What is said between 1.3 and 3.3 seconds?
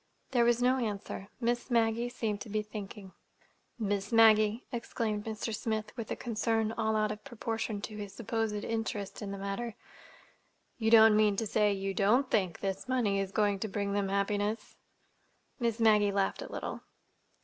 Miss Maggie seemed to be thinking.